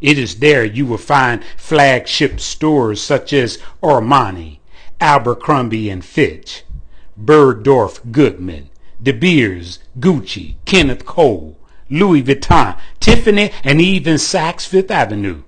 It 0.00 0.18
is 0.18 0.36
there 0.36 0.64
you 0.64 0.86
will 0.86 0.96
find 0.96 1.44
flagship 1.58 2.40
stores 2.40 3.02
such 3.02 3.34
as 3.34 3.58
Armani, 3.82 4.60
Abercrombie 5.02 5.90
and 5.90 6.02
Fitch, 6.02 6.64
Bergdorf 7.22 8.10
Goodman, 8.10 8.70
De 9.02 9.12
Beers, 9.12 9.80
Gucci, 10.00 10.54
Kenneth 10.64 11.04
Cole, 11.04 11.58
Louis 11.90 12.22
Vuitton, 12.22 12.78
Tiffany, 13.00 13.50
and 13.62 13.82
even 13.82 14.14
Saks 14.14 14.66
Fifth 14.66 14.90
Avenue. 14.90 15.42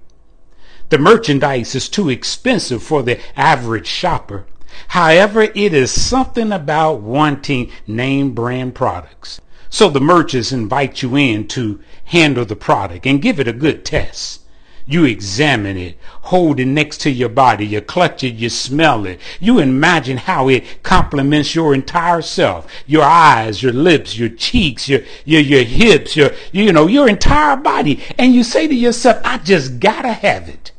The 0.90 0.98
merchandise 0.98 1.76
is 1.76 1.88
too 1.88 2.08
expensive 2.08 2.82
for 2.82 3.04
the 3.04 3.20
average 3.38 3.86
shopper. 3.86 4.44
However, 4.88 5.42
it 5.42 5.72
is 5.72 5.92
something 5.92 6.50
about 6.50 7.00
wanting 7.00 7.70
name 7.86 8.32
brand 8.32 8.74
products. 8.74 9.40
So 9.68 9.88
the 9.88 10.00
merchants 10.00 10.50
invite 10.50 11.00
you 11.00 11.14
in 11.14 11.46
to 11.48 11.78
handle 12.06 12.44
the 12.44 12.56
product 12.56 13.06
and 13.06 13.22
give 13.22 13.38
it 13.38 13.46
a 13.46 13.52
good 13.52 13.84
test. 13.84 14.40
You 14.84 15.04
examine 15.04 15.76
it, 15.76 15.96
hold 16.22 16.58
it 16.58 16.66
next 16.66 17.02
to 17.02 17.10
your 17.10 17.28
body, 17.28 17.64
you 17.64 17.80
clutch 17.80 18.24
it, 18.24 18.34
you 18.34 18.50
smell 18.50 19.06
it. 19.06 19.20
You 19.38 19.60
imagine 19.60 20.16
how 20.16 20.48
it 20.48 20.82
complements 20.82 21.54
your 21.54 21.72
entire 21.72 22.20
self. 22.20 22.66
Your 22.88 23.04
eyes, 23.04 23.62
your 23.62 23.72
lips, 23.72 24.18
your 24.18 24.30
cheeks, 24.30 24.88
your, 24.88 25.02
your, 25.24 25.40
your 25.40 25.62
hips, 25.62 26.16
your, 26.16 26.32
you 26.50 26.72
know, 26.72 26.88
your 26.88 27.08
entire 27.08 27.54
body. 27.54 28.02
And 28.18 28.34
you 28.34 28.42
say 28.42 28.66
to 28.66 28.74
yourself, 28.74 29.20
I 29.24 29.38
just 29.38 29.78
gotta 29.78 30.12
have 30.12 30.48
it. 30.48 30.72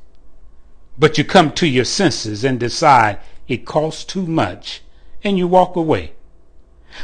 But 1.01 1.17
you 1.17 1.23
come 1.23 1.51
to 1.53 1.65
your 1.65 1.83
senses 1.83 2.43
and 2.43 2.59
decide 2.59 3.17
it 3.47 3.65
costs 3.65 4.03
too 4.03 4.27
much 4.27 4.83
and 5.23 5.35
you 5.35 5.47
walk 5.47 5.75
away. 5.75 6.11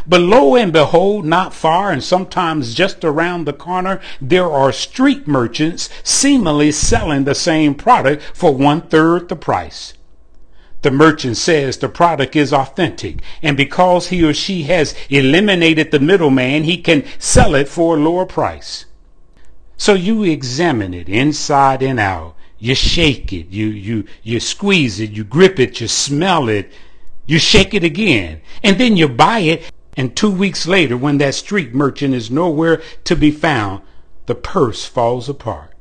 But 0.05 0.21
lo 0.21 0.55
and 0.55 0.71
behold, 0.71 1.25
not 1.25 1.51
far 1.51 1.91
and 1.91 2.03
sometimes 2.03 2.75
just 2.75 3.03
around 3.03 3.45
the 3.45 3.53
corner, 3.53 3.99
there 4.21 4.51
are 4.51 4.71
street 4.71 5.27
merchants 5.27 5.89
seemingly 6.03 6.71
selling 6.71 7.23
the 7.23 7.33
same 7.33 7.73
product 7.73 8.21
for 8.35 8.53
one 8.53 8.81
third 8.81 9.29
the 9.29 9.35
price. 9.35 9.95
The 10.83 10.91
merchant 10.91 11.38
says 11.38 11.77
the 11.77 11.89
product 11.89 12.35
is 12.35 12.53
authentic, 12.53 13.23
and 13.41 13.57
because 13.57 14.09
he 14.09 14.23
or 14.23 14.35
she 14.35 14.61
has 14.63 14.94
eliminated 15.09 15.89
the 15.89 16.00
middleman, 16.00 16.66
he 16.66 16.77
can 16.77 17.03
sell 17.17 17.55
it 17.55 17.67
for 17.67 17.97
a 17.97 18.00
lower 18.00 18.27
price. 18.27 18.85
So 19.75 19.95
you 19.95 20.23
examine 20.23 20.94
it 20.94 21.09
inside 21.09 21.81
and 21.81 22.00
out. 22.00 22.35
You 22.59 22.75
shake 22.75 23.31
it, 23.34 23.50
you, 23.50 23.68
you, 23.68 24.06
you 24.23 24.40
squeeze 24.40 25.00
it, 25.00 25.12
you 25.12 25.23
grip 25.23 25.59
it, 25.59 25.79
you 25.79 25.88
smell 25.88 26.50
it, 26.50 26.72
you 27.25 27.40
shake 27.40 27.73
it 27.73 27.84
again, 27.84 28.41
and 28.63 28.79
then 28.79 28.97
you 28.97 29.07
buy 29.07 29.40
it 29.40 29.72
and 29.97 30.16
two 30.16 30.29
weeks 30.29 30.68
later, 30.68 30.95
when 30.95 31.18
that 31.18 31.34
street 31.34 31.73
merchant 31.73 32.13
is 32.13 32.29
nowhere 32.29 32.84
to 33.06 33.16
be 33.16 33.31
found, 33.31 33.81
the 34.28 34.35
purse 34.35 34.85
falls 34.85 35.28
apart. 35.28 35.73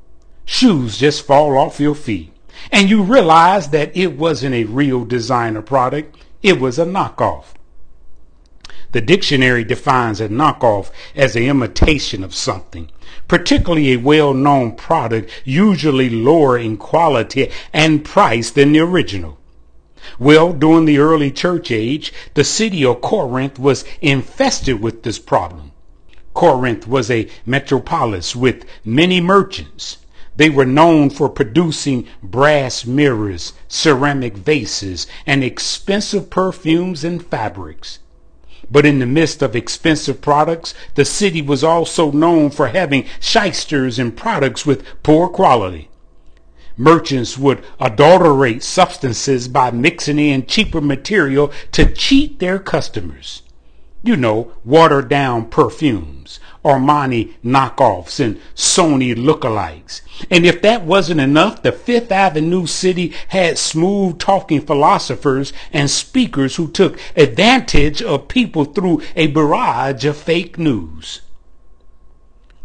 Shoes 0.47 0.97
just 0.97 1.27
fall 1.27 1.59
off 1.59 1.79
your 1.79 1.95
feet. 1.95 2.33
And 2.73 2.89
you 2.89 3.03
realize 3.03 3.69
that 3.69 3.95
it 3.95 4.17
wasn't 4.17 4.55
a 4.55 4.65
real 4.65 5.05
designer 5.05 5.61
product. 5.61 6.17
It 6.43 6.59
was 6.59 6.79
a 6.79 6.87
knockoff. 6.87 7.49
The 8.93 9.03
dictionary 9.03 9.65
defines 9.65 10.21
a 10.21 10.31
knockoff 10.31 10.91
as 11.15 11.37
an 11.37 11.43
imitation 11.43 12.25
of 12.25 12.35
something, 12.35 12.91
particularly 13.29 13.93
a 13.93 13.99
well-known 13.99 14.77
product, 14.77 15.31
usually 15.45 16.11
lower 16.11 16.59
in 16.59 16.77
quality 16.77 17.51
and 17.73 18.05
price 18.05 18.51
than 18.51 18.73
the 18.73 18.81
original. 18.81 19.39
Well, 20.19 20.53
during 20.53 20.85
the 20.85 20.99
early 20.99 21.31
church 21.31 21.71
age, 21.71 22.13
the 22.35 22.45
city 22.45 22.85
of 22.85 23.01
Corinth 23.01 23.59
was 23.59 23.85
infested 24.01 24.81
with 24.81 25.03
this 25.03 25.19
problem. 25.19 25.73
Corinth 26.33 26.87
was 26.87 27.11
a 27.11 27.29
metropolis 27.45 28.37
with 28.37 28.65
many 28.85 29.21
merchants. 29.21 29.99
They 30.37 30.51
were 30.51 30.67
known 30.67 31.11
for 31.11 31.29
producing 31.29 32.07
brass 32.23 32.85
mirrors, 32.85 33.55
ceramic 33.69 34.37
vases, 34.37 35.07
and 35.27 35.43
expensive 35.43 36.29
perfumes 36.29 37.05
and 37.05 37.25
fabrics. 37.25 38.01
But 38.71 38.87
in 38.87 38.99
the 38.99 39.07
midst 39.07 39.43
of 39.43 39.55
expensive 39.55 40.21
products, 40.21 40.75
the 40.95 41.05
city 41.05 41.43
was 41.43 41.63
also 41.63 42.11
known 42.11 42.51
for 42.51 42.69
having 42.69 43.07
shysters 43.21 43.99
and 43.99 44.17
products 44.17 44.67
with 44.67 44.85
poor 45.03 45.29
quality 45.29 45.89
merchants 46.77 47.39
would 47.39 47.63
adulterate 47.81 48.63
substances 48.63 49.49
by 49.49 49.71
mixing 49.71 50.19
in 50.19 50.47
cheaper 50.47 50.81
material 50.81 51.51
to 51.73 51.93
cheat 51.93 52.39
their 52.39 52.59
customers. 52.59 53.43
You 54.03 54.17
know, 54.17 54.53
watered 54.65 55.09
down 55.09 55.47
perfumes, 55.47 56.39
Armani 56.67 57.35
knockoffs, 57.45 58.19
and 58.19 58.41
Sony 58.57 59.15
lookalikes. 59.15 60.01
And 60.29 60.45
if 60.45 60.61
that 60.63 60.83
wasn't 60.83 61.21
enough, 61.21 61.63
the 61.63 61.71
Fifth 61.71 62.11
Avenue 62.11 62.67
city 62.67 63.15
had 63.29 63.57
smooth 63.57 64.19
talking 64.19 64.61
philosophers 64.61 65.53
and 65.73 65.89
speakers 65.89 66.57
who 66.57 66.69
took 66.69 66.99
advantage 67.17 68.03
of 68.03 68.27
people 68.27 68.65
through 68.65 69.01
a 69.15 69.29
barrage 69.29 70.05
of 70.05 70.17
fake 70.17 70.59
news. 70.59 71.21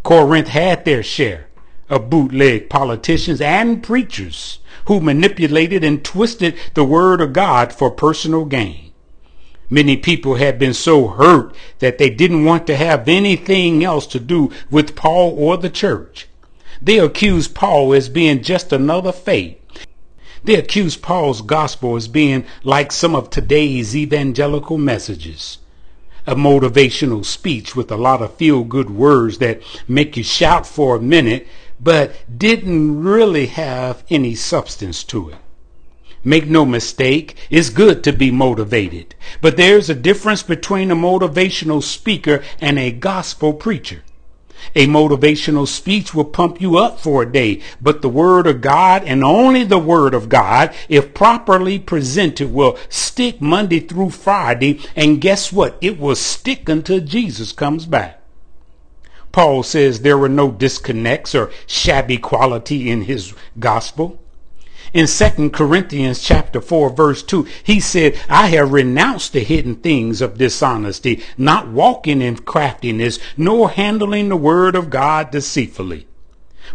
Corinth 0.01 0.47
had 0.47 0.83
their 0.83 1.03
share 1.03 1.47
of 1.87 2.09
bootleg 2.09 2.69
politicians 2.69 3.39
and 3.39 3.83
preachers 3.83 4.59
who 4.85 4.99
manipulated 4.99 5.83
and 5.83 6.03
twisted 6.03 6.55
the 6.73 6.83
word 6.83 7.21
of 7.21 7.33
God 7.33 7.71
for 7.71 7.91
personal 7.91 8.45
gain. 8.45 8.90
Many 9.73 9.95
people 9.95 10.35
had 10.35 10.59
been 10.59 10.73
so 10.73 11.07
hurt 11.07 11.55
that 11.79 11.97
they 11.97 12.09
didn't 12.09 12.43
want 12.43 12.67
to 12.67 12.75
have 12.75 13.07
anything 13.07 13.85
else 13.85 14.05
to 14.07 14.19
do 14.19 14.51
with 14.69 14.97
Paul 14.97 15.33
or 15.37 15.55
the 15.55 15.69
church. 15.69 16.27
They 16.81 16.99
accused 16.99 17.55
Paul 17.55 17.93
as 17.93 18.09
being 18.09 18.43
just 18.43 18.73
another 18.73 19.13
faith. 19.13 19.57
They 20.43 20.55
accused 20.55 21.01
Paul's 21.01 21.41
gospel 21.41 21.95
as 21.95 22.09
being 22.09 22.43
like 22.65 22.91
some 22.91 23.15
of 23.15 23.29
today's 23.29 23.95
evangelical 23.95 24.77
messages. 24.77 25.59
A 26.27 26.35
motivational 26.35 27.23
speech 27.23 27.73
with 27.73 27.89
a 27.91 27.97
lot 27.97 28.21
of 28.21 28.35
feel 28.35 28.65
good 28.65 28.89
words 28.89 29.37
that 29.37 29.61
make 29.87 30.17
you 30.17 30.23
shout 30.23 30.67
for 30.67 30.97
a 30.97 31.01
minute 31.01 31.47
but 31.79 32.13
didn't 32.37 33.01
really 33.01 33.45
have 33.45 34.03
any 34.09 34.35
substance 34.35 35.05
to 35.05 35.29
it. 35.29 35.37
Make 36.23 36.47
no 36.47 36.65
mistake, 36.65 37.35
it's 37.49 37.71
good 37.71 38.03
to 38.03 38.13
be 38.13 38.29
motivated, 38.29 39.15
but 39.41 39.57
there's 39.57 39.89
a 39.89 39.95
difference 39.95 40.43
between 40.43 40.91
a 40.91 40.95
motivational 40.95 41.81
speaker 41.81 42.43
and 42.59 42.77
a 42.77 42.91
gospel 42.91 43.53
preacher. 43.53 44.03
A 44.75 44.85
motivational 44.85 45.67
speech 45.67 46.13
will 46.13 46.25
pump 46.25 46.61
you 46.61 46.77
up 46.77 46.99
for 46.99 47.23
a 47.23 47.31
day, 47.31 47.61
but 47.81 48.03
the 48.03 48.09
Word 48.09 48.45
of 48.45 48.61
God 48.61 49.03
and 49.03 49.23
only 49.23 49.63
the 49.63 49.79
Word 49.79 50.13
of 50.13 50.29
God, 50.29 50.71
if 50.87 51.15
properly 51.15 51.79
presented, 51.79 52.53
will 52.53 52.77
stick 52.87 53.41
Monday 53.41 53.79
through 53.79 54.11
Friday, 54.11 54.79
and 54.95 55.19
guess 55.19 55.51
what? 55.51 55.75
It 55.81 55.99
will 55.99 56.15
stick 56.15 56.69
until 56.69 56.99
Jesus 56.99 57.51
comes 57.51 57.87
back. 57.87 58.21
Paul 59.31 59.63
says 59.63 60.01
there 60.01 60.17
were 60.17 60.29
no 60.29 60.51
disconnects 60.51 61.33
or 61.33 61.49
shabby 61.65 62.17
quality 62.17 62.91
in 62.91 63.03
his 63.03 63.33
gospel. 63.57 64.19
In 64.93 65.07
2 65.07 65.51
Corinthians 65.51 66.21
chapter 66.21 66.59
4 66.59 66.89
verse 66.89 67.23
2, 67.23 67.47
he 67.63 67.79
said, 67.79 68.19
I 68.27 68.47
have 68.47 68.73
renounced 68.73 69.31
the 69.31 69.39
hidden 69.39 69.75
things 69.75 70.19
of 70.19 70.37
dishonesty, 70.37 71.23
not 71.37 71.69
walking 71.69 72.21
in 72.21 72.37
craftiness, 72.37 73.17
nor 73.37 73.69
handling 73.69 74.27
the 74.27 74.35
word 74.35 74.75
of 74.75 74.89
God 74.89 75.31
deceitfully. 75.31 76.07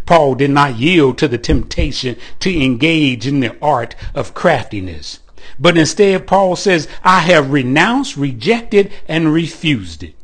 Paul 0.07 0.35
did 0.35 0.51
not 0.51 0.77
yield 0.77 1.19
to 1.19 1.29
the 1.29 1.37
temptation 1.37 2.17
to 2.41 2.65
engage 2.65 3.27
in 3.27 3.41
the 3.41 3.57
art 3.61 3.95
of 4.15 4.33
craftiness. 4.33 5.21
But 5.59 5.77
instead, 5.77 6.27
Paul 6.27 6.57
says, 6.57 6.89
I 7.05 7.21
have 7.21 7.51
renounced, 7.51 8.17
rejected, 8.17 8.93
and 9.07 9.33
refused 9.33 10.03
it. 10.03 10.15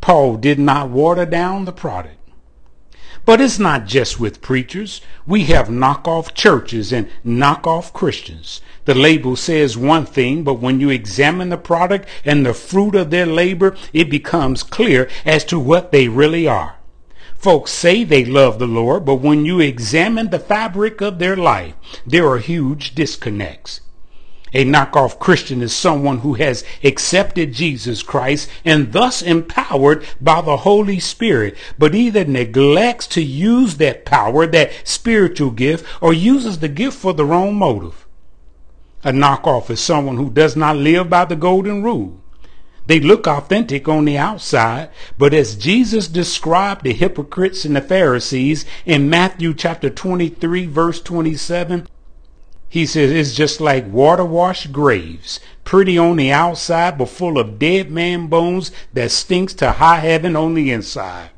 Paul 0.00 0.36
did 0.36 0.58
not 0.58 0.90
water 0.90 1.26
down 1.26 1.66
the 1.66 1.72
product. 1.72 2.16
But 3.24 3.40
it's 3.40 3.58
not 3.58 3.86
just 3.86 4.20
with 4.20 4.42
preachers. 4.42 5.00
We 5.26 5.44
have 5.44 5.68
knockoff 5.68 6.34
churches 6.34 6.92
and 6.92 7.08
knockoff 7.24 7.92
Christians. 7.94 8.60
The 8.84 8.94
label 8.94 9.34
says 9.34 9.78
one 9.78 10.04
thing, 10.04 10.42
but 10.44 10.60
when 10.60 10.78
you 10.78 10.90
examine 10.90 11.48
the 11.48 11.56
product 11.56 12.06
and 12.24 12.44
the 12.44 12.52
fruit 12.52 12.94
of 12.94 13.10
their 13.10 13.24
labor, 13.24 13.76
it 13.94 14.10
becomes 14.10 14.62
clear 14.62 15.08
as 15.24 15.42
to 15.44 15.58
what 15.58 15.90
they 15.90 16.08
really 16.08 16.46
are. 16.46 16.76
Folks 17.34 17.72
say 17.72 18.04
they 18.04 18.24
love 18.24 18.58
the 18.58 18.66
Lord, 18.66 19.04
but 19.06 19.16
when 19.16 19.44
you 19.44 19.58
examine 19.60 20.30
the 20.30 20.38
fabric 20.38 21.00
of 21.00 21.18
their 21.18 21.36
life, 21.36 21.74
there 22.06 22.26
are 22.28 22.38
huge 22.38 22.94
disconnects. 22.94 23.80
A 24.56 24.64
knockoff 24.64 25.18
Christian 25.18 25.62
is 25.62 25.74
someone 25.74 26.18
who 26.18 26.34
has 26.34 26.62
accepted 26.84 27.52
Jesus 27.52 28.04
Christ 28.04 28.48
and 28.64 28.92
thus 28.92 29.20
empowered 29.20 30.04
by 30.20 30.40
the 30.42 30.58
Holy 30.58 31.00
Spirit, 31.00 31.56
but 31.76 31.92
either 31.92 32.24
neglects 32.24 33.08
to 33.08 33.22
use 33.22 33.78
that 33.78 34.04
power, 34.04 34.46
that 34.46 34.70
spiritual 34.84 35.50
gift, 35.50 35.84
or 36.00 36.12
uses 36.12 36.60
the 36.60 36.68
gift 36.68 36.96
for 36.96 37.12
the 37.12 37.24
wrong 37.24 37.56
motive. 37.56 38.06
A 39.02 39.10
knockoff 39.10 39.70
is 39.70 39.80
someone 39.80 40.18
who 40.18 40.30
does 40.30 40.54
not 40.54 40.76
live 40.76 41.10
by 41.10 41.24
the 41.24 41.36
golden 41.36 41.82
rule. 41.82 42.20
They 42.86 43.00
look 43.00 43.26
authentic 43.26 43.88
on 43.88 44.04
the 44.04 44.18
outside, 44.18 44.90
but 45.18 45.34
as 45.34 45.56
Jesus 45.56 46.06
described 46.06 46.84
the 46.84 46.92
hypocrites 46.92 47.64
and 47.64 47.74
the 47.74 47.80
Pharisees 47.80 48.64
in 48.86 49.10
Matthew 49.10 49.52
chapter 49.52 49.90
23 49.90 50.66
verse 50.66 51.00
27, 51.00 51.88
he 52.74 52.86
says 52.86 53.12
it's 53.12 53.36
just 53.36 53.60
like 53.60 53.86
water 53.86 54.24
washed 54.24 54.72
graves, 54.72 55.38
pretty 55.62 55.96
on 55.96 56.16
the 56.16 56.32
outside, 56.32 56.98
but 56.98 57.08
full 57.08 57.38
of 57.38 57.56
dead 57.56 57.88
man 57.88 58.26
bones 58.26 58.72
that 58.92 59.12
stinks 59.12 59.54
to 59.54 59.70
high 59.70 59.98
heaven 59.98 60.34
on 60.34 60.54
the 60.54 60.72
inside. 60.72 61.30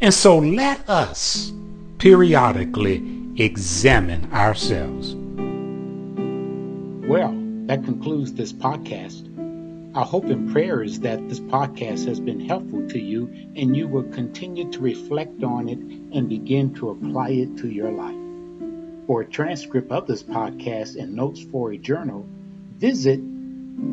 And 0.00 0.14
so 0.14 0.38
let 0.38 0.88
us 0.88 1.52
periodically 1.98 3.02
examine 3.38 4.32
ourselves. 4.32 5.16
Well, 7.08 7.32
that 7.66 7.82
concludes 7.82 8.32
this 8.32 8.52
podcast. 8.52 9.26
Our 9.96 10.04
hope 10.04 10.26
and 10.26 10.48
prayer 10.52 10.80
is 10.80 11.00
that 11.00 11.28
this 11.28 11.40
podcast 11.40 12.06
has 12.06 12.20
been 12.20 12.38
helpful 12.38 12.88
to 12.90 13.00
you 13.00 13.26
and 13.56 13.76
you 13.76 13.88
will 13.88 14.04
continue 14.04 14.70
to 14.70 14.78
reflect 14.78 15.42
on 15.42 15.68
it 15.68 15.78
and 16.16 16.28
begin 16.28 16.72
to 16.74 16.90
apply 16.90 17.30
it 17.30 17.56
to 17.56 17.68
your 17.68 17.90
life. 17.90 18.23
For 19.06 19.20
a 19.20 19.26
transcript 19.26 19.92
of 19.92 20.06
this 20.06 20.22
podcast 20.22 20.96
and 20.96 21.14
notes 21.14 21.42
for 21.42 21.72
a 21.72 21.78
journal, 21.78 22.26
visit 22.78 23.20